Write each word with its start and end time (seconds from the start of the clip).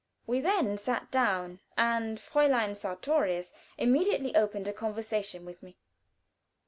We 0.25 0.41
then 0.41 0.79
sat 0.79 1.11
down, 1.11 1.59
and 1.77 2.17
Fräulein 2.17 2.75
Sartorius 2.75 3.53
immediately 3.77 4.35
opened 4.35 4.67
a 4.67 4.73
conversation 4.73 5.45
with 5.45 5.61
me. 5.61 5.77